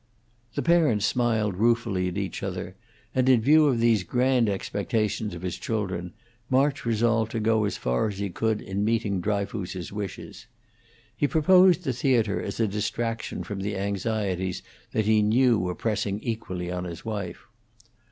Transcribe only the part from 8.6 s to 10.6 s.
in meeting Dryfoos's wishes.